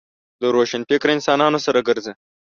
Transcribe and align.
د 0.41 0.43
روشنفکره 0.55 1.11
انسانانو 1.17 1.59
سره 1.65 1.79
ګرځه. 1.87 2.13